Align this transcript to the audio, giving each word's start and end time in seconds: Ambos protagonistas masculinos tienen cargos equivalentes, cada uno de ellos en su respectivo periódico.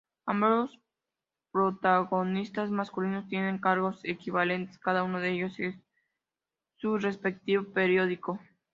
Ambos 0.25 0.79
protagonistas 1.51 2.71
masculinos 2.71 3.27
tienen 3.27 3.59
cargos 3.59 3.99
equivalentes, 4.01 4.79
cada 4.79 5.03
uno 5.03 5.19
de 5.19 5.29
ellos 5.33 5.59
en 5.59 5.83
su 6.77 6.97
respectivo 6.97 7.65
periódico. 7.71 8.39